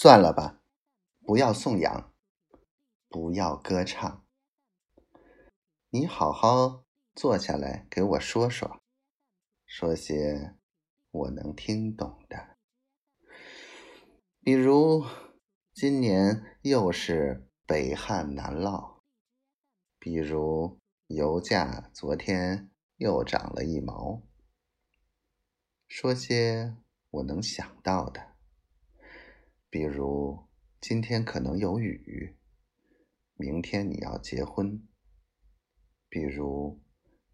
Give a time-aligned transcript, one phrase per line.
[0.00, 0.62] 算了吧，
[1.26, 2.14] 不要颂扬，
[3.08, 4.24] 不要歌唱。
[5.90, 6.84] 你好好
[7.16, 8.80] 坐下来给我说说，
[9.66, 10.54] 说些
[11.10, 12.56] 我能听懂的。
[14.40, 15.04] 比如，
[15.74, 19.00] 今年又是北旱南涝；
[19.98, 20.78] 比如，
[21.08, 24.22] 油价昨天又涨了一毛。
[25.88, 26.76] 说些
[27.10, 28.37] 我能想到的，
[29.70, 30.48] 比如
[30.80, 32.36] 今天可能有雨，
[33.34, 34.82] 明天你要结婚。
[36.08, 36.80] 比如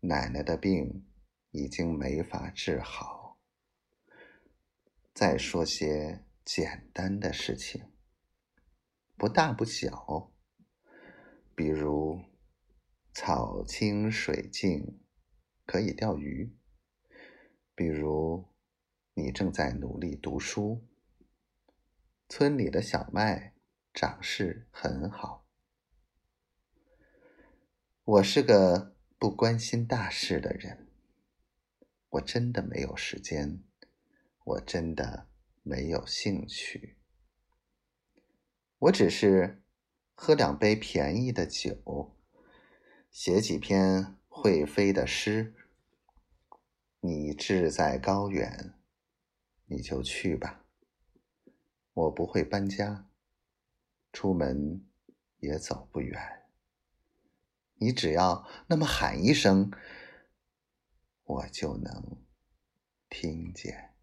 [0.01, 1.07] 奶奶的病
[1.53, 3.39] 已经没法治好。
[5.15, 7.93] 再说些简单的事情，
[9.17, 10.33] 不大不小，
[11.55, 12.21] 比如
[13.13, 15.01] 草清水净，
[15.65, 16.53] 可以钓鱼。
[17.77, 18.49] 比如，
[19.15, 20.85] 你正在努力读书，
[22.37, 23.55] 村里的小麦
[23.93, 25.47] 长势很好。
[28.03, 30.89] 我是个不关心大事的人，
[32.09, 33.63] 我真的没有时间，
[34.47, 35.29] 我真的
[35.63, 36.99] 没有兴趣。
[38.79, 39.63] 我只是
[40.17, 42.17] 喝两杯便宜的酒，
[43.13, 45.55] 写几篇会飞的诗。
[46.99, 48.75] 你志在高远，
[49.67, 50.64] 你就去吧。
[51.95, 53.09] 我不会搬家，
[54.13, 54.85] 出门
[55.39, 56.45] 也走不远。
[57.77, 59.71] 你只要那么喊一声，
[61.23, 62.19] 我就能
[63.09, 63.94] 听见。